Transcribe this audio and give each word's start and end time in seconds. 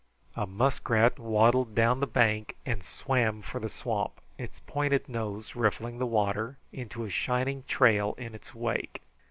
A 0.35 0.47
muskrat 0.47 1.19
waddled 1.19 1.75
down 1.75 1.99
the 1.99 2.07
bank 2.07 2.55
and 2.65 2.83
swam 2.83 3.43
for 3.43 3.59
the 3.59 3.69
swamp, 3.69 4.19
its 4.35 4.59
pointed 4.61 5.07
nose 5.07 5.55
riffling 5.55 5.99
the 5.99 6.07
water 6.07 6.57
into 6.73 7.03
a 7.05 7.09
shining 7.11 7.61
trail 7.67 8.15
in 8.17 8.33
its 8.33 8.55
wake. 8.55 9.03